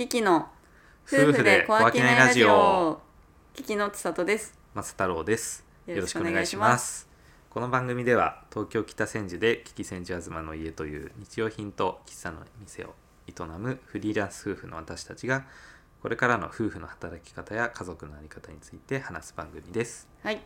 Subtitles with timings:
[0.00, 0.48] キキの
[1.06, 2.98] 夫婦で小商いラジオ。
[3.52, 4.58] キキの千里です。
[4.72, 5.62] 松太郎です。
[5.86, 7.00] よろしくお願いします。
[7.00, 7.08] す。
[7.50, 12.94] この番組では東京北千住でキキ千住東の家という日用品と喫茶の店を
[13.28, 15.44] 営むフリーランス夫婦の私たちが
[16.00, 20.08] これからの夫婦の働き方や家族の在り方について話す番組です。
[20.22, 20.40] はい。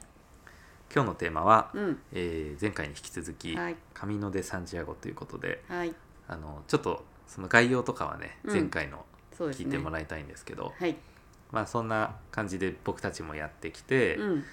[0.93, 2.01] 今日のテーマは、うん。
[2.13, 3.77] えー前回に引き続き、はい。
[3.95, 5.95] 上野でサンチアゴということではい。
[6.27, 8.53] あのちょっとその概要とかはねうん。
[8.53, 9.07] 前回の
[9.37, 9.65] そうですね。
[9.67, 10.97] 聞いてもらいたいんですけど、はい。
[11.53, 14.45] まあそんな感じで僕たちもやってきて、うん。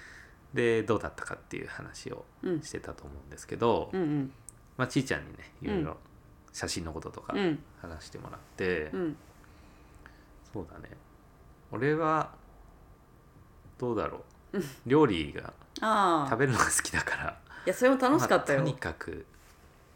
[0.54, 2.62] でどうだったかっていう話をうん。
[2.62, 4.32] してたと思うんですけど、うんうん。
[4.76, 5.96] まあ、ちーちゃんにねいろいうんろ
[6.52, 7.58] 写真のこととかうん。
[7.80, 9.16] 話してもらって、うん。
[10.52, 10.90] そうだね。
[11.70, 12.30] 俺は
[13.78, 14.64] どうだろう、うん。
[14.86, 17.38] 料理がああ食べるのが好きだから。
[17.64, 19.24] いやそれも楽しかったよ、まあとにかく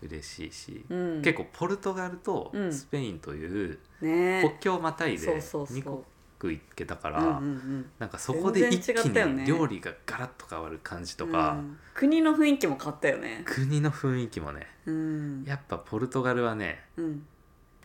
[0.02, 2.72] 嬉しいし、うん、結構ポルトガルとうん。
[2.72, 4.42] スペインというね。
[4.42, 5.76] 国境をまたいでそうそうそう。
[5.78, 6.02] 2
[6.38, 7.90] 国行けたから、うんうんうん。
[7.98, 13.42] なんかそこで一気に料理がガラッと変わる感じとか、うん国の雰囲気も変わったよね。
[13.46, 15.44] 国の雰囲気もねうん。
[15.44, 17.26] やっぱポルトガルはねうん。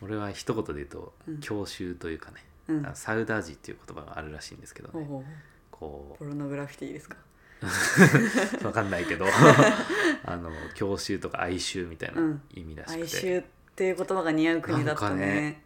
[0.01, 1.39] 俺は一言で言うとうん。
[1.39, 2.31] 郷愁というか
[2.67, 5.05] ね、サウダージっていう言葉があるらしいんですけどね。
[5.05, 5.19] ほ
[6.13, 7.15] うポルノグラフィティですか？
[7.61, 9.25] う わかんないけど。
[10.23, 12.41] あの郷愁とか哀愁みたいなうん。
[12.53, 13.45] 意味らし哀くて、愁っ
[13.75, 15.25] ていう言葉が似合う国だったね。
[15.25, 15.63] ね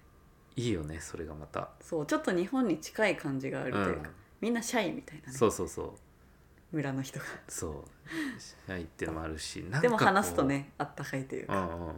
[0.56, 4.16] いいよねそれがまた、そうちょっと日本に近い感じがあるというか、うん。
[4.42, 5.38] みんなシャイみたいなね。
[5.38, 6.76] そうそうそう。
[6.76, 7.26] 村の人が。
[7.48, 8.10] そう。
[8.40, 11.96] シャイっていうのもあるしなんかでも話すとねあったかいというか、うんうんうんうん。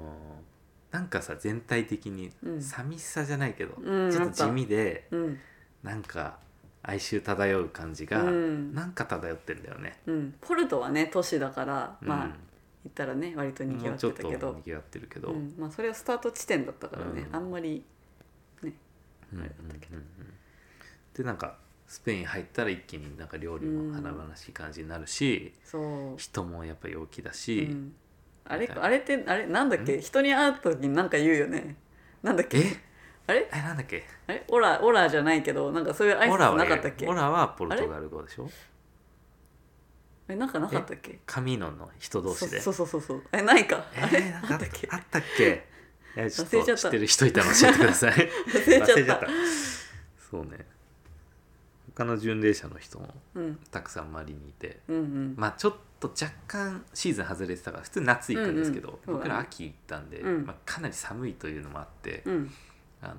[0.90, 2.62] なんかさ全体的にうん。
[2.62, 5.40] 寂しさじゃないけど、うんちょっと地味でうん。
[5.84, 6.40] なんか
[6.88, 8.74] 哀愁漂う感じが、うん。
[8.74, 12.34] なんか漂ってんだよね、うん、ポルトはね都市だから、まあうん
[12.86, 15.54] 言ったらね割と賑わっもうちょっとてたけど賑わってるけど、うん。
[15.60, 17.36] まあ、それはスタート地点だったからね、うん。
[17.36, 17.84] あんまり
[18.64, 18.70] うん
[19.34, 19.40] うんうん。
[19.42, 19.98] あれだったけど。
[19.98, 20.04] うん
[21.14, 25.52] でなんかスペイン入ったら一気になんか料理も華々しい感じになるし、
[26.18, 27.94] 人もやっぱ陽気だうし、ん、
[28.46, 30.00] あれあれってあれなんだっけ？
[30.00, 31.76] 人に会う時に何か言うよね。
[32.22, 32.60] なんだっけ？
[32.60, 32.62] え？
[33.28, 33.50] あれ？
[33.54, 34.06] えなんだっけ？
[34.28, 34.44] あれ？
[34.48, 37.06] オラオラじゃないけどなんかそういう挨拶オラはなかったっけ？
[37.08, 38.50] オラはポルトガル語でしょ？
[40.30, 41.20] えなんかなかったっけ？
[41.26, 42.60] 神野の人同士で。
[42.60, 44.20] そうそうそうそうえないか、えあれ？
[44.20, 44.88] ー、なんかあっなんだっけ？
[44.92, 45.66] あったっけ？
[46.16, 46.82] えちょっ忘れちゃった。
[46.82, 48.12] と知ってる人いたら教えてください。
[48.50, 48.94] 忘れちゃった。
[48.94, 49.28] 忘れちゃった。
[50.30, 50.66] そうね。
[51.96, 53.56] 他の巡礼者の人もうん。
[53.72, 54.80] たくさん周りにいて。
[54.88, 55.34] うんうん。
[55.38, 59.00] まあちょっと若干シーズン外れてたから普通夏行くんですけど、うんうん。
[59.06, 59.20] そうだね。
[59.20, 60.46] 僕ら秋行ったんで、うん。
[60.46, 62.52] まあ、かなり寒いというのもあって、うん
[63.02, 63.16] あの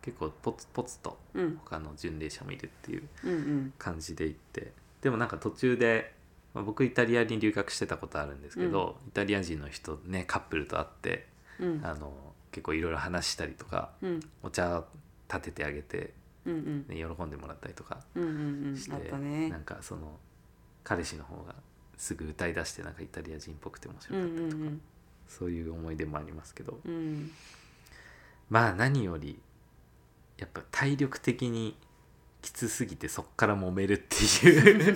[0.00, 1.60] 結構ポツポツとうん。
[1.64, 3.72] 他の巡礼者もいるっていううんうん。
[3.78, 6.14] 感じで行ってでもなんか途中で、
[6.54, 11.26] まあ、僕イタリアに留学してたことあるんですけど、イタリア人の人ねカップルと会って
[11.60, 11.80] うん。
[11.84, 12.12] あの
[12.52, 14.20] 結構いろいろ話したりとかうん。
[14.42, 14.84] お茶
[15.32, 16.12] 立ててあげて、
[16.44, 16.86] うんうん。
[16.88, 18.76] ね、喜んでもらったりとかうんうんうん。
[18.76, 19.48] して、あったね。
[19.48, 20.18] なんかその
[20.84, 21.54] 彼氏の方が
[21.96, 24.80] すぐ歌い出してなんかイタリア人っぽくて面白うんかったりとか、うん
[25.28, 26.78] そういう思い出もありますけど。
[26.84, 27.30] うんうん
[28.52, 29.40] まあ何より
[30.36, 31.74] やっぱ体力的に
[32.42, 34.94] きつすぎてそっから揉めるっていう。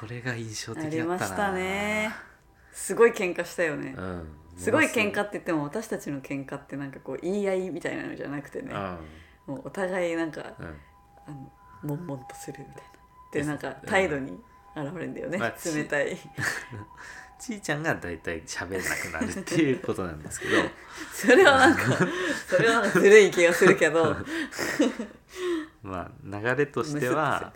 [0.00, 0.88] それが印象的だあったな。
[0.88, 2.14] りましたね。
[2.72, 3.94] すごい喧嘩したよね。
[3.94, 8.70] うん、すごい喧も嘩って言っても私たちの喧嘩ってなんかこう言い合いみたいなのじゃなくてね。
[8.72, 8.98] うす
[9.46, 10.66] もうお互いなんかうん。
[10.66, 10.74] うん
[11.26, 11.52] あの
[11.82, 12.80] 悶々とするみたいな。
[13.32, 14.32] でなんか態度に
[14.74, 16.16] 現れるんだよね、まあち冷たい
[17.40, 20.52] ちーちゃんが大体喋らなくなるっていうことなんですけど。
[21.12, 21.82] それはなんか
[22.46, 24.14] それはずるい気がするけど。
[25.82, 27.52] まあ流れとしては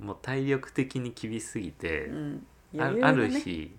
[0.00, 2.46] もう体力的に厳しすぎて、うん。
[2.78, 3.74] あある日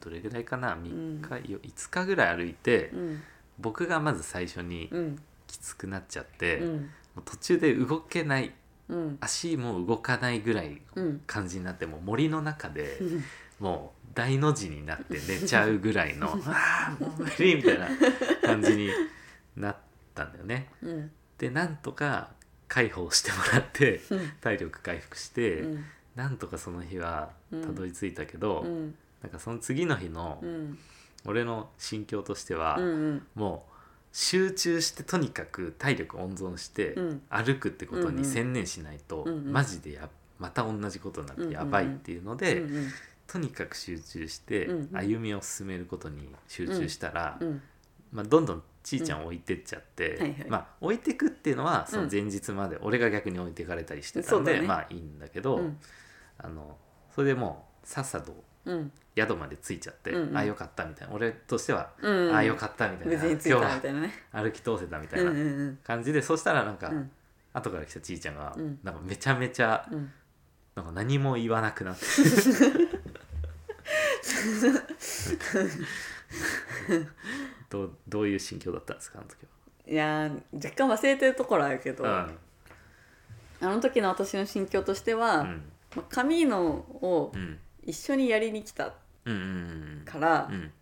[0.00, 1.52] どれぐらいかな？3日、うん。
[1.52, 3.22] よ5日ぐらい歩いて、うん。
[3.58, 5.18] 僕がまず最初にうん。
[5.48, 6.74] きつくなっちゃって、もうん。
[7.16, 8.54] う途中で動けない
[8.88, 9.18] うん。
[9.20, 11.20] 足も動かないぐらいうん。
[11.26, 13.24] 感じになってもう森の中でうん
[13.58, 17.88] もう大の字になって寝ちゃうぐらいの ああもう無理みたいな
[18.42, 18.90] 感じに
[19.56, 19.76] なっ
[20.14, 20.70] たんだよね。
[20.82, 21.10] うん。
[21.38, 22.30] でなんとか
[22.68, 24.30] 解放してもらってうん。
[24.40, 25.84] 体力回復して、うん。
[26.14, 28.94] なんとかその日はうんたどり着いたけど、うん。
[29.22, 30.78] なんかその次の日のうん。
[31.24, 33.72] 俺の心境としては、うんもう
[34.12, 37.22] 集中してとにかく体力温存してうん。
[37.28, 40.08] 歩くってことに専念しないと、マジでや
[40.38, 42.64] また同じことになってやばいっていうので、
[43.26, 44.96] とにかく集中してうんうん。
[44.96, 47.62] 歩みを進めることに集中したら、うん。
[48.12, 50.46] まあ、どんどんちいちゃん置いてっちゃって、はいはい。
[50.48, 54.62] まあ置いてくっていうのはその前日まで俺が逆に置いてかれたりしてたんうだね。
[54.62, 55.78] まあいいんだけど、うん。
[56.38, 56.76] あの
[57.14, 58.32] それでもうさっさと
[58.64, 58.92] うん。
[59.16, 60.36] 宿まで着いちゃって、うんうん。
[60.36, 61.14] あよかったみたいな。
[61.14, 63.12] 俺としては、うんあよかったみたいな。
[63.14, 64.12] 無事に着いたみ今日たいなね。
[64.32, 65.76] は歩き通せたみたいうんうなん。
[65.78, 67.10] 感じで、そしたらなんか、うん。
[67.54, 68.78] 後から来たちいちゃんが、うん。
[68.82, 70.12] なんかめちゃめちゃうん。
[70.74, 72.04] なんか何も言わなくなって
[77.70, 79.36] どうどういう心境だったんですかあの時
[79.88, 82.28] いやー若干忘れてるところあるけど、は。
[83.60, 85.62] あの時の私の心境としては、うん。
[85.94, 87.58] まあカミーノをうん。
[87.84, 88.94] 一緒にやりに来た
[89.24, 89.38] うんう
[90.02, 90.72] んから、うん。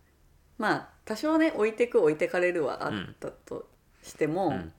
[0.57, 3.69] まあ多少ね置いてく置いてかれるはあったと
[4.01, 4.73] しても、うん。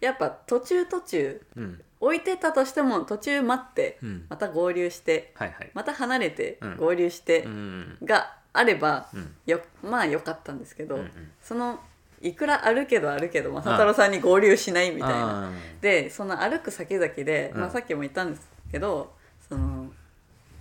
[0.00, 4.26] やっぱ途中途中うん置いてたとしても途中待ってうん。
[4.28, 5.70] また合流してはいはい。
[5.72, 6.76] また離れてうん。
[6.76, 7.98] 合流してうん。
[8.02, 9.34] があればうん。
[9.46, 11.10] よまあ良かったんですけど、うんうん。
[11.40, 11.78] その
[12.20, 15.48] いくらあるけどあるけど正太郎さんに合流しないみたいな。
[15.48, 15.50] あ
[15.80, 17.60] でその歩く先々で、うん。
[17.60, 19.14] まあ、さっきも言ったんですけど
[19.48, 19.86] その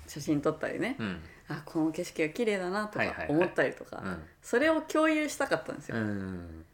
[0.07, 1.21] 写真撮ったりね、ーうん。
[1.49, 3.29] あこの景色が綺麗だなとかはいはいはい。
[3.29, 4.23] 思ったりとか、うん。
[4.43, 6.65] それを共有したかったんですよ、うん。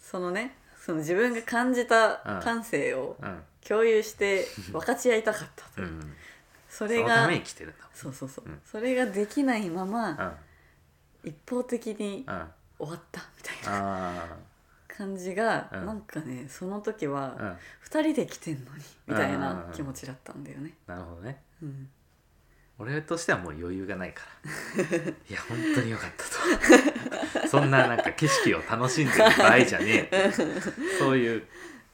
[0.00, 0.54] そのね
[0.88, 2.40] その自分が感じたうん。
[2.40, 3.42] 感性をうん。
[3.68, 5.84] 共有して分かち合いたかったと、う。
[5.84, 6.12] ん。
[6.70, 7.28] それが
[7.92, 8.60] そうそうそう、うん。
[8.64, 10.36] それができないまま
[11.24, 11.30] うん。
[11.30, 12.42] 一方的にうん。
[12.78, 14.36] 終わったみたいなあ
[14.88, 15.84] 感じが、うん。
[15.84, 17.50] なんかねその時はあうん。
[17.50, 19.40] 2人で来てんのにみたいうん。
[19.40, 20.72] な気持ちだったんだよね。
[20.86, 21.42] なるほどね。
[21.62, 21.90] うん。
[22.78, 24.82] 俺としてはもう余裕がないから。
[25.28, 26.87] いや本当によかったと
[27.48, 30.32] そんななんか景色を楽しんでる場合じゃねえ。
[30.98, 31.46] そういう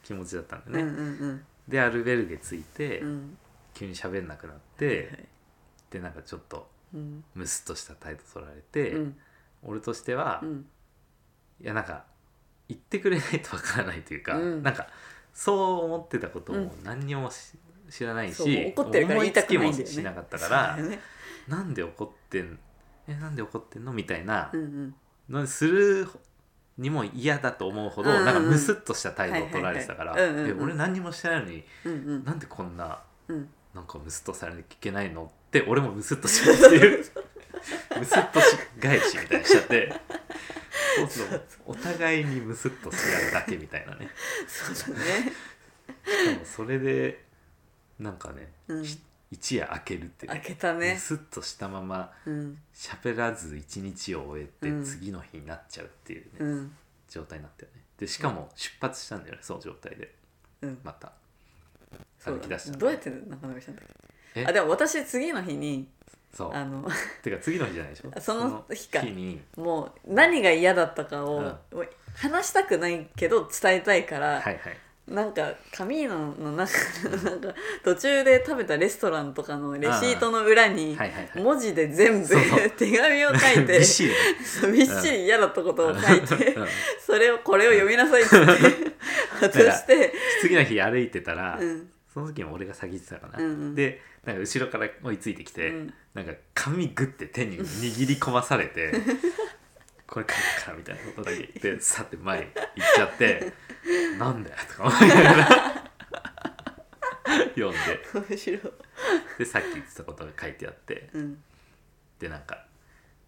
[0.02, 1.44] 気持ちだったんだうんね、うん。
[1.68, 3.08] でアルベルゲ着いて、うん。
[3.08, 3.38] うん
[3.74, 5.26] 急に喋んなくなっはいて、
[5.90, 7.24] でなんかちょっとうん。
[7.34, 9.16] ムスッとした態度取られて、うん。
[9.64, 10.66] 俺としては、うん。
[11.60, 12.04] いやなんか
[12.68, 14.62] 言ってくれないとわからないというか、うん。
[14.62, 14.86] なんか
[15.32, 16.64] そう思ってたことうん。
[16.66, 17.58] も何にもし
[17.90, 19.86] 知らないし、怒ってるから言いたくないんだよね。
[19.86, 21.00] しなかったから、ね。
[21.48, 22.58] なんで怒ってん
[23.06, 24.94] えなんで怒ってんのみたいなうんうん
[25.28, 26.08] のにする
[26.76, 30.60] にも嫌だと思うほど、うんうんなんかムスッとした態度を取られてたから、はいはいはいうんうんうん。
[30.60, 32.24] え俺何にもしてないのにうんうん。
[32.24, 33.48] なんでこんなうん。
[33.74, 37.04] なんかムスッとされなきゃいけないのって俺もムスッとしちゃうっていう
[37.98, 39.92] ムスッとし返しみたいにしちゃって
[40.96, 44.08] そうするとお互いにムスッとし合うだけみたいなね。
[44.46, 45.32] そうだね。
[46.26, 47.24] でもそれで
[47.98, 48.84] なんかね、うん。
[48.84, 49.00] し
[49.34, 50.32] 一夜明けるっていう。
[50.32, 50.94] 開けたね。
[50.94, 52.58] ムスッとしたままうん。
[52.72, 54.84] 喋らず一日を終えてうん。
[54.84, 56.76] 次の日になっちゃうっていうね、うん。
[57.08, 57.82] 状態になったよね。
[57.98, 60.14] でしかも出発したんだよねその状態で。
[60.62, 60.78] うん。
[60.82, 61.12] また。
[62.18, 63.84] そうだ歩き出したどうやって仲直りしたんだっ
[64.34, 64.40] け？
[64.40, 64.46] え？
[64.46, 65.88] あでも私次の日に
[66.32, 66.52] そう。
[66.52, 66.88] あの
[67.22, 68.12] てか次の日じゃないでしょ。
[68.20, 69.02] その日か。
[69.02, 69.42] に。
[69.56, 71.44] もう何が嫌だったかを、うん。
[71.44, 74.78] もう話したくないけど伝えたいから、はいはい
[75.08, 76.72] なんかカミーノの中
[77.22, 77.54] なんか
[77.84, 81.42] 途中で食べたレストランとかのレシートの裏にはいはいはい。
[81.42, 82.70] 文字で全部そうそう。
[82.76, 86.66] 手紙を書いてびっしりねそうびっしり嫌だったことを書いてうん。
[87.04, 88.30] それをこれを読みなさいって。
[89.40, 91.90] 言って渡して次の日歩いてたら、うん。
[92.12, 93.74] その時も俺が先行ってたかな、うんうん。
[93.74, 95.94] でなんか後ろから追いついてきて、うん。
[96.14, 98.92] なんか紙グッて手に握り込まされて
[100.14, 102.52] これ書くからみたいなことだけ言って さって前行っ
[102.94, 103.52] ちゃって
[104.16, 105.48] なんだよとか思いながら
[107.56, 107.78] 読んで。
[108.30, 108.60] 面白い。
[109.38, 111.10] でさっき言ってたことが書いてあって。
[111.14, 111.42] うん。
[112.20, 112.64] でなんか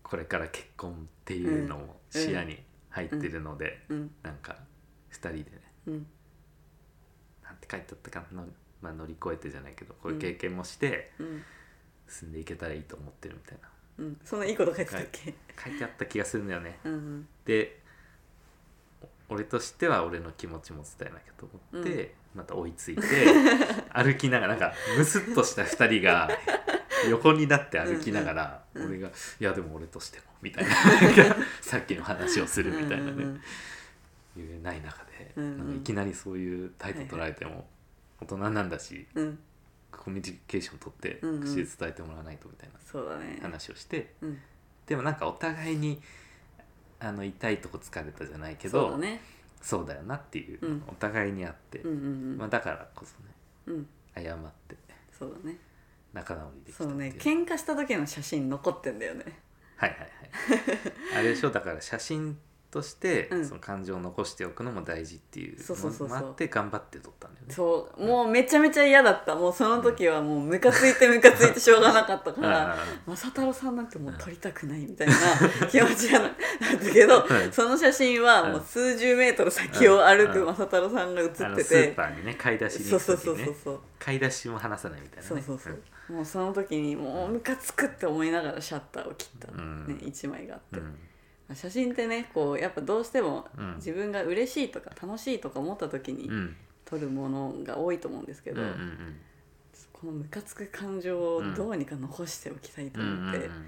[0.05, 4.15] これから結婚っていうのも視野に入ってるので、うん。
[4.23, 4.57] なんか
[5.11, 5.45] 2人でね。
[5.87, 6.07] うん。
[7.43, 8.45] なんて書いてあったかな、
[8.81, 11.45] まあ、乗り越えてじゃないけどこういう経験もしてうん。
[12.07, 14.21] 進んでいけたらいいと思ってるみたいなうん。
[14.25, 15.35] そんないいこと書いてたっけ？
[15.63, 16.79] 書いてあった気がするんだよね。
[16.85, 17.81] うんで
[19.29, 21.91] お俺としては俺の気持ちも伝えなきゃと思って、
[22.35, 22.41] うん。
[22.41, 23.03] また追いついて
[23.93, 26.29] 歩きながらなんかムスッとした2人が
[27.09, 29.09] 横になって歩きながら、うんうん俺が
[29.41, 30.71] 「いやでも俺としても」みたいな。
[31.63, 33.41] さっきの話をするみたいなね、うんうん
[34.37, 35.59] 言えない中で、うんうん。
[35.59, 37.67] なんかいきなりそういう態度取られても
[38.21, 39.39] 大人なんだし、うん
[39.97, 41.41] コミュニケーション取ってうんうん。
[41.41, 43.39] 口で伝えてもらわないとみたいなそうだね。
[43.43, 44.39] 話をして、うん。
[44.87, 46.01] でもなんかお互いに
[47.01, 49.21] あの痛いとこ疲れたじゃないけどそうだね。
[49.61, 50.83] そうだよなっていう、うん。
[50.87, 52.01] お互いにあって、うんうんう
[52.35, 52.37] ん。
[52.39, 53.35] まあ、だからこそね
[53.67, 53.87] うん。
[54.15, 54.39] 謝っ
[54.69, 54.77] て
[55.19, 55.57] そうだね。
[56.13, 57.13] 仲直りできたっていう。
[57.19, 59.25] 喧嘩した時の写真残ってんだよね。
[59.77, 60.09] はいはいはい。
[61.17, 61.51] あれでしょ？
[61.51, 62.39] だから写真
[62.71, 63.47] として、うん。
[63.47, 66.19] その感情を残しておくのも大事っていうそうそうそうそう。
[66.19, 67.55] のもあって頑張って撮ったんだよね。
[67.55, 68.05] そう。
[68.05, 69.35] もうめちゃめちゃ嫌だった。
[69.35, 75.15] もうその時はもうムカついてムカついてしょうがなかったから正太郎さんなんてもう撮りたくないみたいな
[75.69, 77.53] 気持ちがなったけどうん。
[77.53, 80.55] その写真はもう数十メートル先を歩くうん。
[80.55, 81.69] 正太郎さんが写あのってて。
[81.69, 83.45] スーパーにね買い出しにそうそう行く時にね。
[83.47, 85.29] そうそうそう買い出しも話さないみたいなね。
[85.29, 86.13] そうそうそう。
[86.13, 89.87] もうその時にもうムカつくって思いながらシャッターを切った、うん。
[89.89, 90.99] ね、一枚があって、うん
[91.55, 93.75] 写真ってねこうやっぱどうしてもうん。
[93.77, 96.57] 自分が嬉しいとか楽しいとか思った時にうん。
[96.85, 99.17] 撮るものが多いと思うんですけど、うんうん
[99.93, 103.67] このムカつく感情をどうにか残しておきたいとうんうん思って、うんうん。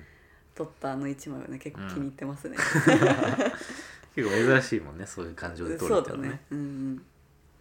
[0.54, 2.56] 撮ったあの一枚はね結構気に入ってますね、
[4.14, 6.28] 結構珍しいもんねそういう感情で撮そうだるってのね。
[6.28, 6.40] ね。
[6.50, 7.02] うんうん。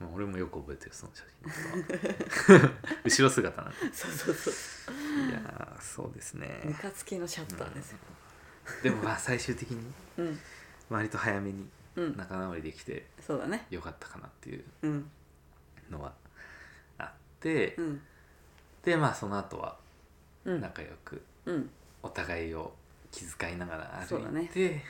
[0.02, 2.74] まあ俺もよく覚えてるその写真とか。
[3.06, 4.52] 後ろ姿なんでそうそうそ
[4.92, 4.96] う。
[5.30, 8.00] いやーそうですムねカつきのシャッターですよ
[8.84, 10.40] でもまあ最終的にうん。
[10.90, 12.18] 割と早めにうん。
[12.18, 13.66] 仲直りできてそうだね。
[13.70, 15.10] よかったかなっていううん。
[15.90, 16.14] のは
[16.98, 17.10] あっ
[17.40, 18.02] て、うん。
[18.84, 19.78] でまあその後は
[20.46, 20.62] うん。
[20.62, 21.70] 仲良くうん。
[22.04, 22.74] お互いを
[23.12, 24.44] 気遣いながら歩そうだね。
[24.44, 24.84] いて、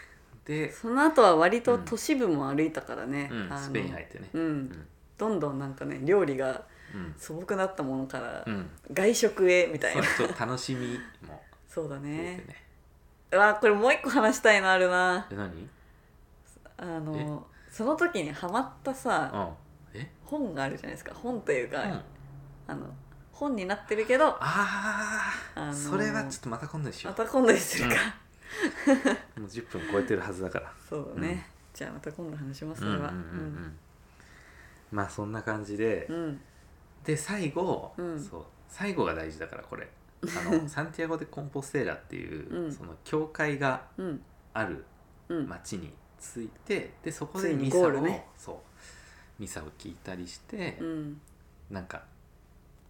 [0.45, 4.29] で、その後は割と都市部も歩いたからね、あのうんスペイン入ってね。
[4.33, 4.87] うん、うん。
[5.17, 7.13] どんどんなんかね料理がうん。
[7.17, 8.69] 素朴なったものからうん。
[8.91, 12.66] 外食へみたいそうな、ちょっと楽しみも そうだ増えねてね
[13.31, 15.27] うわこれもう一個話したいのあるな。
[15.31, 15.69] え何？
[16.77, 19.55] あのその時にハマったさ
[19.93, 20.11] うんえ？
[20.23, 21.13] 本があるじゃないですか。
[21.13, 22.01] 本というか、うん。
[22.67, 22.85] あの
[23.31, 27.95] 本になってるけどああ、あのーそれはちょっとまた今度にしよまた今度にするか、
[29.37, 30.73] うもう10分超えてるはずだから。
[30.89, 32.97] そうだね、じゃあまた今度話しますそれは。
[32.97, 33.19] うんうんうんう
[33.67, 33.79] ん。
[34.91, 36.41] まあそんな感じで、うんうん。
[37.03, 38.19] で最後、うん。
[38.19, 38.45] そう。
[38.69, 39.87] 最後が大事だからこれ
[40.23, 42.71] あのサンティアゴ・でコンポステーラっていう、うん。
[42.73, 44.21] その教会がうん。
[44.53, 44.83] ある
[45.29, 45.47] うん。
[45.47, 48.25] 町に着いてでそこついにでミサを、ゴールね。
[48.37, 48.55] そう。
[49.39, 51.21] ミサを聞いたりして、うん。
[51.69, 52.03] なんか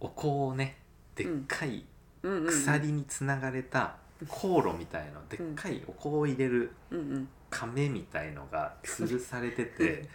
[0.00, 0.76] お香をね
[1.14, 1.84] でっかい
[2.22, 2.48] うんうんうん。
[2.48, 3.96] 鎖につながれた
[4.28, 7.28] 航路みたいのでっかいお香を入れるうんうん。
[7.50, 10.08] 亀みたいのが吊るされてて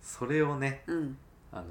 [0.00, 1.16] それをねうん。
[1.52, 1.64] あの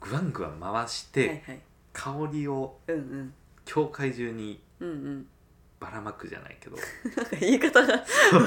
[0.00, 1.60] グワングワン回しはいてはい。
[1.92, 3.34] 香りをうんうん
[3.66, 5.26] 教会中にうんうん。
[5.78, 6.76] ばらまくじゃないけど。
[7.16, 8.02] なんか言い方が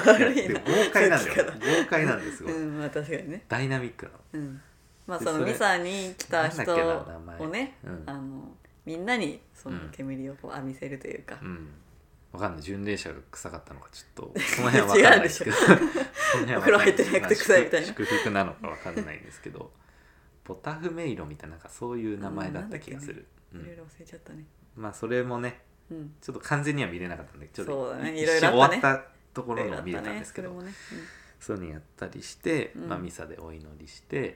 [0.08, 1.46] 悪いでな豪快なんだよ。
[1.46, 3.46] 豪快なんですごいうんまあ確かにね。
[3.48, 4.18] ダイナミックなの。
[4.34, 4.62] うん。
[5.06, 7.40] まあでそのミサに来た人なんだっけな名前。
[7.40, 8.04] をねうん。
[8.08, 8.52] あの
[8.86, 9.90] みんなにそのうん。
[9.92, 11.70] 煙をこう浴びせるというか、うん。
[12.32, 12.64] わかんない。
[12.64, 15.56] 巡礼者が臭かったのかちょっと その辺は分かんないですけど。
[15.56, 17.88] その辺はお風呂入ってなくて臭いみたいな。
[17.88, 19.72] まあ祝祝福なのか分かんないんですけど。
[20.44, 23.62] ポタフメイロみたいななんかそういう名前だった気がする、うん。
[23.62, 24.44] いろいろ忘れちゃったね
[24.80, 26.14] まあそれもねうん。
[26.22, 31.02] ちょっと完全には見れなかったんでちょっと一瞬終わったところのを見れたんですけど、いろいろあったね
[31.40, 32.90] そういうのやったりして、うん。
[32.90, 34.34] まあ、ミサでお祈りして、っ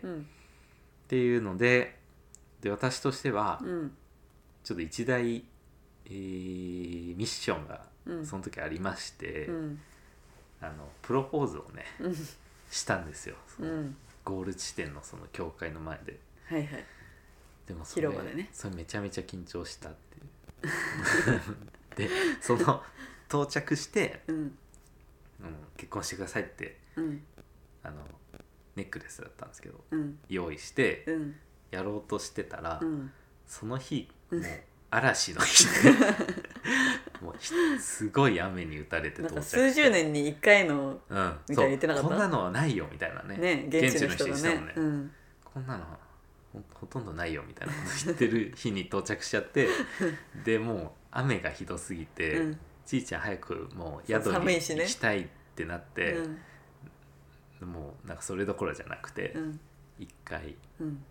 [1.08, 1.98] ていうので
[2.62, 3.70] で私としてはうん。
[3.70, 3.92] うん
[4.64, 5.44] ちょっと一大、
[6.06, 8.26] えーミッションがうん。
[8.26, 9.82] その時ありまして、うん。
[10.62, 12.16] あのプロポーズをねうん。
[12.72, 13.36] したんですよ、
[14.24, 16.20] ゴール地点のその教会の前で。
[16.46, 16.86] はいはい。
[17.68, 18.50] でもそれ広場でね。
[18.52, 20.24] それめちゃめちゃ緊張したっていう
[21.96, 22.10] で
[22.42, 22.84] その
[23.30, 24.36] 到着して、うん。
[24.36, 24.58] うん、
[25.76, 27.24] 結婚してくださいってうん。
[27.84, 27.98] あの
[28.76, 30.20] ネックレスだったんですけどうん。
[30.30, 31.36] 用意してうん。
[31.72, 33.12] やろうとしてたら、うん。
[33.48, 34.42] その日うん。
[34.42, 34.52] もう
[34.92, 35.92] 嵐の日で
[37.20, 39.70] もうひすごい雨に打たれてなんか到着して。
[39.70, 42.10] 数十年に一回のうん、みたいに言ってなかった？
[42.10, 43.38] そうこんなのはないよみたいなね。
[43.38, 44.34] ね現地の人がね。
[44.34, 44.74] にしたもんね。
[44.76, 45.12] うん。
[45.44, 46.00] こんなの
[46.54, 49.68] ほほとんどないよみたいなこと言ってる日に到着しちゃって
[50.46, 52.60] でもう雨がひどすぎて、うん。
[52.86, 56.18] ちいちゃん早くもう宿に行きたいってなって、
[57.62, 57.70] うん。
[57.70, 59.60] もうなんかそれどころじゃなくてうん。
[59.98, 61.04] 一回うん。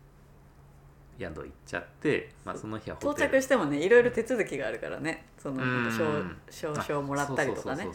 [1.19, 6.41] 宿行っちゃって、まあ、その日はホ到着してもねいろいろ手続きがあるからねそのうん。
[6.51, 7.89] 証証もらったりとかね。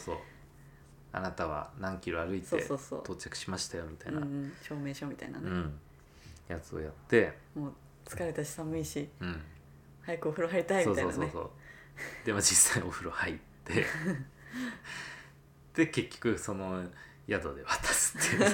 [1.13, 4.51] あなたは何キロ歩いて到着しましたよみたいな、ん。
[4.61, 5.49] 証明書みたいなね。
[5.49, 5.79] うん
[6.47, 7.73] やつをやって、もう
[8.05, 9.09] 疲れたし寒いし。
[9.19, 9.41] うん、
[10.01, 11.17] 早くお風呂入りたいそみたいなね。
[11.17, 11.51] うそうそうそ
[12.23, 12.25] う。
[12.25, 13.35] でも実際お風呂入っ
[13.65, 13.85] て。
[15.75, 16.83] で結局その
[17.29, 18.49] 宿で渡すっていう。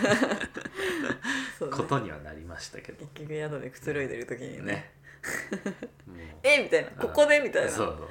[1.60, 1.84] そうだね。
[1.84, 3.06] ことにはなりましたけど。
[3.14, 4.64] 結局宿でくつろいでる時にね。
[4.64, 4.94] ね。
[6.08, 6.92] も うえみたいな。
[6.92, 8.10] ここでみたいなそうそう。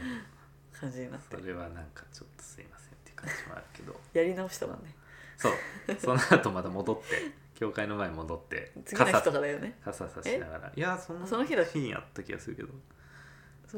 [0.81, 1.37] 感じになって。
[1.37, 4.01] それはなんかちょっとすいませんっていう感じもあるけど。
[4.13, 4.95] やり直したもんね。
[5.37, 5.53] そう。
[5.99, 9.79] その後また戻って教会の前に戻って次の日とかだよね。
[9.85, 10.73] 傘さしながら。
[10.75, 12.71] いやそのその日だ日やった気がするけど。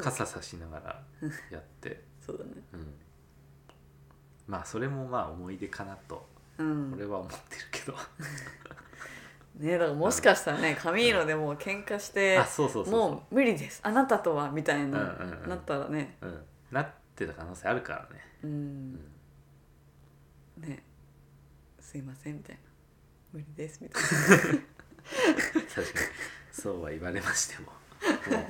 [0.03, 1.03] 傘さしながら
[1.51, 2.03] やって。
[2.25, 2.53] そうだね。
[2.73, 2.95] うん。
[4.47, 6.27] まあそれもまあ思い出かなと。
[6.57, 6.95] うん。
[6.95, 7.95] 俺は思ってるけど。
[9.61, 13.11] ねだからもしかしたらねカミーノでもう喧嘩してあそうそうそうそう。
[13.11, 13.81] もう無理です。
[13.85, 14.99] あなたとはみたいな、
[15.47, 16.17] なったらね。
[16.23, 18.25] うん、なってた可能性あるからね。
[18.45, 18.95] うん、
[20.57, 20.83] ね。
[21.81, 22.64] すいませんみたいな
[23.35, 25.87] 無理ですみたい確かに。
[26.53, 27.67] そうは言われましても。
[27.67, 28.47] もう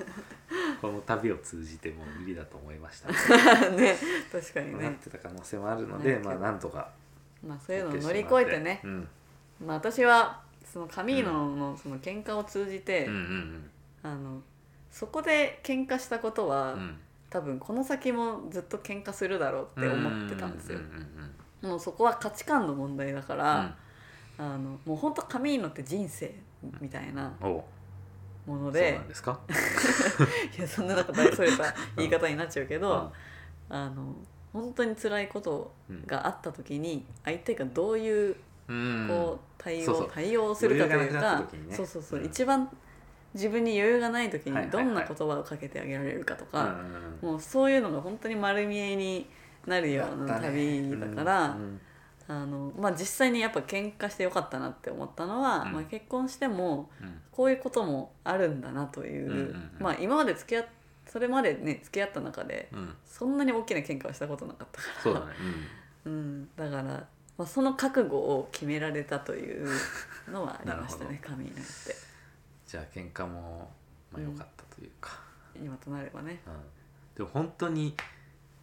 [0.81, 3.97] この旅を通じてもう無理だと思いました、な ね
[4.31, 4.85] 確かにね。
[4.85, 6.91] なってた可能性もあるので、ねまあなんとか
[7.43, 9.09] まあそういうのを乗り越えてね、うん、
[9.65, 13.15] まあ私はそのカミーノのその喧嘩を通じて、うん。
[13.15, 13.71] うん
[14.03, 14.43] あの
[14.91, 16.81] そこで喧嘩したことは、うん。
[16.81, 17.01] うん
[17.31, 20.79] 多分この先もずっと喧嘩するだろうって思ってたんですよ。
[21.63, 23.39] もうそこは価値観の問題だかうん。
[23.41, 23.77] ら、
[24.39, 26.35] あのもう本当カミーノって人生
[26.81, 27.63] みたいなおう。
[28.47, 28.93] そうもので。
[28.93, 29.39] なんですか？
[30.59, 33.13] いやそんななんか大それた言い方になっちゃうけど、
[33.71, 34.15] あの
[34.53, 35.73] 本当に辛いこと
[36.07, 38.37] があった時に相手がどういう
[38.69, 39.07] うん。
[39.09, 40.11] こう対応、そうそう。
[40.13, 41.75] 対応をするかという余裕がなくなかった時にね。
[41.77, 42.27] そうそうそう、うん。
[42.27, 42.69] 一番
[43.35, 44.85] 自分に余裕がない時はいはいはい。
[44.85, 46.77] にどんな言葉をかけてあげられるかとか、
[47.21, 49.29] もうそういうのが本当に丸見えに
[49.67, 51.81] なるような旅だから、うん
[52.27, 55.73] あのまあ、実際にやっぱ喧嘩してよかったなって思ったのは、うん。
[55.73, 57.21] まあ、結婚してもうん。
[57.31, 59.71] こういうこともあるんだなという,、うんうんうん。
[59.79, 60.67] まあ今まで付き合っ
[61.07, 62.95] それまでね付き合った中でうん。
[63.05, 65.03] そんなに大きな喧嘩はしたことなかったから。
[65.03, 65.27] そうだね、
[66.07, 67.07] うん、 だから、ま
[67.45, 69.69] あ、その覚悟を決められたという
[70.31, 71.95] のはありましたね 神になって。
[72.67, 73.71] じゃあ喧嘩も
[74.11, 75.21] まあ良かったというか、
[75.55, 76.41] 今となればね。
[76.47, 76.53] うん。
[77.17, 77.95] でも本当に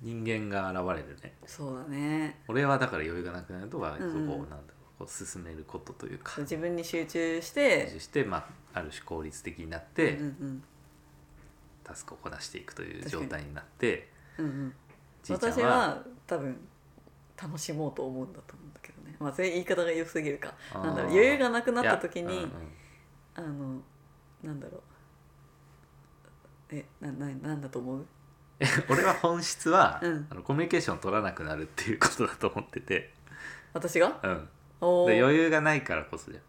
[0.01, 1.35] 人間が現れるね。
[1.45, 2.41] そうだね。
[2.47, 4.27] 俺はだから余裕がなくなるとは、うんうん。
[4.27, 4.61] こうなんだろ
[4.97, 6.41] うこう進めることというか。
[6.41, 8.37] 自分に集中してそして、ま
[8.73, 10.63] あ、ある種効率的になって、うんうん
[11.83, 14.51] タスクをこなしていくという状態になってうんうん。
[14.51, 14.73] うん
[15.23, 16.55] じいちゃん私は多分
[17.41, 19.15] 楽しもうと思うんだと思うんだけどね。
[19.19, 20.53] まあそれ言い方が良すぎるか。
[20.73, 22.51] なんだろう余裕がなくなった時に、うんうん。
[23.35, 23.81] あの
[24.43, 24.81] なんだろう。
[26.71, 28.01] えなななんだと思う？
[28.01, 28.05] え
[28.89, 30.27] 俺は本質は、うん。
[30.29, 33.13] あのコミュニケーションを取らなくなるっていうことだと思ってて、
[33.73, 34.19] 私が？
[34.23, 34.49] うん、
[34.81, 35.13] おー。
[35.15, 36.43] で余裕がないからこそじゃん。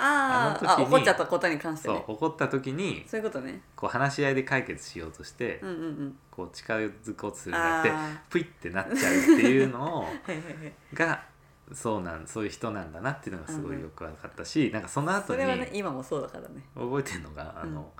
[0.00, 3.62] あーあの時にあ怒っちゃったことに関してそうね怒った時にそういうことね。
[3.74, 6.18] こう話し合いで解決しようとして、うんうんうん。
[6.30, 11.24] こう近づこうとするんじゃなくてあプイってなっちゃうっていうのを はいはいはいが
[11.72, 16.62] そうなんそういう人なんだなっていうのがすごいよく分かったし、なんかその後にそれはね今もそうだからね。
[16.74, 17.92] 覚えてるのがあの、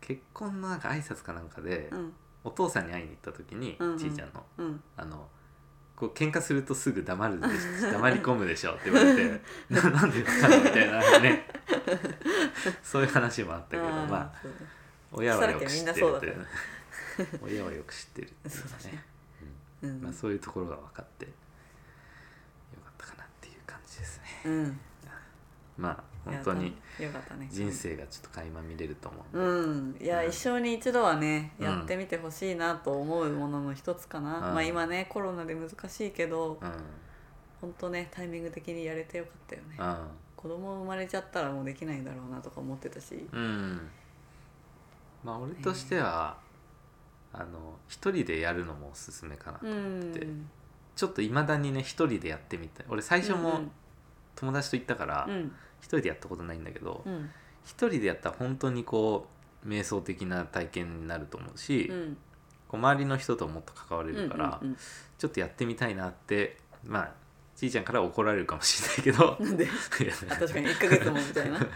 [0.00, 2.14] 結婚のなんか挨拶かなんかで、うん
[2.44, 3.98] お父さんに会いに行った時に、うんうん。
[3.98, 4.82] ちいちゃんのうん。
[4.96, 5.28] あの
[5.96, 7.50] こう喧嘩するとすぐ黙るでし
[7.92, 11.46] 黙り込むでしょって言われてななんでかなみたいなね。
[12.82, 14.32] そういう話もあったけどーまあ
[15.12, 16.46] 親はよく知ってるね。
[17.42, 19.04] 親はよく知ってるっていうそうだね。
[19.82, 19.90] うん。
[19.90, 20.02] うん。
[20.02, 21.32] まあ、そういうところが分かってよ
[22.82, 24.24] かったかなっていう感じですね。
[24.46, 24.80] うん。
[25.76, 26.68] まあ本当に。
[26.68, 29.96] いやよかったね人生がちょっと垣間見れると思ううん。
[30.00, 30.28] いや、うん。
[30.28, 34.42] 一生に一度はねうんやってみてほしいなと思うものの一つかな、うん。
[34.42, 36.72] まあ今ねコロナで難しいけどうん。
[37.60, 39.76] 本当ねタイミング的にやれてよかったよね。
[40.36, 43.28] 子供生まれちゃったらもうできないだろうなとか思ってたし。
[43.32, 43.90] うん、うん、
[45.22, 46.38] まあ俺としては、
[47.32, 50.48] あの一人でやるのもおすすめかなとう思って、ん。
[50.96, 52.86] ちょっといまだにね一人でやってみたい。
[52.88, 53.70] 俺最初もうん。
[54.36, 57.30] 友達と行ったからうん一人でやったことないんだけどうん。
[57.64, 59.28] 一人でやったら本当にこ
[59.64, 62.16] う瞑想的な体験になると思うし、うん。
[62.68, 64.76] こう周りの人ともっと関われるから、うんうん
[65.20, 67.12] ちょっとやってみたいなってまあ
[67.54, 69.36] じいちゃんから怒られるかもしれないけど。
[69.36, 71.58] 確かに1ヶ月もみたいな。
[71.60, 71.66] いや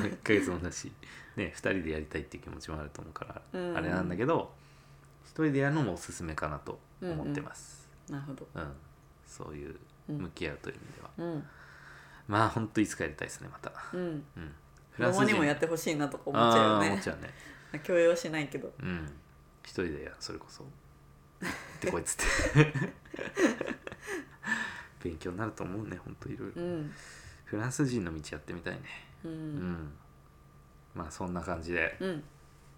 [0.00, 0.90] 1ヶ月もだし、
[1.36, 3.76] ね、2人でやりたいっていう気持ちもあると思うから、うん。
[3.76, 4.52] あれなんだけど
[5.26, 8.48] 1人でやるのもおすすめかなと思ってます、なるほど。
[8.52, 8.72] うん。
[9.28, 9.76] そういう
[10.08, 10.16] うん。
[10.22, 11.48] 向き合うという意味では、うん
[12.28, 14.00] まあほんといつかやりたいですねまた、うん。
[14.00, 14.24] うん、
[14.96, 17.30] 子供にもやってほしいなとか思っちゃうよあー思ねっちゃうね。
[17.82, 18.72] 強要しないけど。
[18.80, 19.06] うん。
[19.62, 20.64] 一人でやそれこそ。
[21.40, 22.62] 行ってこいっつって。
[25.02, 26.62] 勉強になると思うねほんといろいろ。
[26.62, 26.92] うん。
[27.44, 28.80] フランス人の道やってみたいね。
[29.24, 29.72] ううん。
[29.72, 29.92] ん
[30.94, 32.22] まあそんな感じでうん。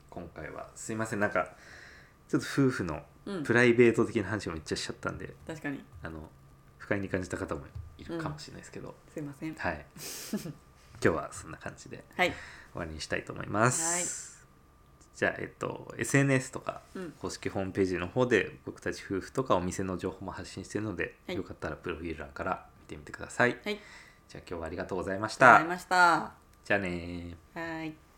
[0.09, 0.69] 今回は。
[0.75, 1.55] すいませんなんか
[2.29, 3.45] ちょっと夫婦のうん。
[3.45, 5.85] プライベート的な話をめっちゃしちゃったんで、確かに。
[6.03, 6.29] あの
[6.79, 7.65] 不快に感じた方も
[8.01, 9.55] いるかもしれないですけど、すいません。
[9.55, 9.87] はい。
[11.03, 12.31] 今日はそんな感じではい。
[12.31, 12.37] 終
[12.75, 14.47] わりにしたいと思います、
[15.15, 17.13] じゃあえっと SNS とかうん。
[17.13, 21.37] 公式ホームページの方で僕たち夫婦とかお店の情報も発信しているので、はい。
[21.37, 23.81] よかったらプロフィール欄から見てみてください、はい。
[24.29, 26.33] じゃあ今日はありがとうございましありがとうございたました。
[26.65, 27.79] じゃあねー。
[27.79, 28.10] はい